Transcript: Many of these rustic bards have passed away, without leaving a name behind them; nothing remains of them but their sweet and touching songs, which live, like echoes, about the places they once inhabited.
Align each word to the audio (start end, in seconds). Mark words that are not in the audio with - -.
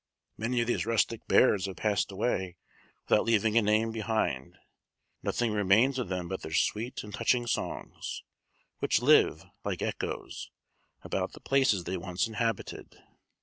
Many 0.35 0.61
of 0.61 0.65
these 0.65 0.87
rustic 0.87 1.27
bards 1.27 1.67
have 1.67 1.75
passed 1.75 2.11
away, 2.11 2.57
without 3.07 3.23
leaving 3.23 3.55
a 3.55 3.61
name 3.61 3.91
behind 3.91 4.53
them; 4.53 4.59
nothing 5.21 5.51
remains 5.51 5.99
of 5.99 6.07
them 6.09 6.27
but 6.27 6.41
their 6.41 6.51
sweet 6.55 7.03
and 7.03 7.13
touching 7.13 7.45
songs, 7.45 8.23
which 8.79 9.03
live, 9.03 9.45
like 9.63 9.83
echoes, 9.83 10.49
about 11.03 11.33
the 11.33 11.39
places 11.39 11.83
they 11.83 11.97
once 11.97 12.25
inhabited. 12.25 12.97